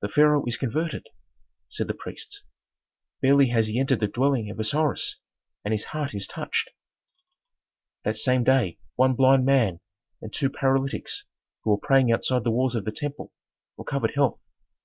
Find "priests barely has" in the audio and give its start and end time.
1.94-3.68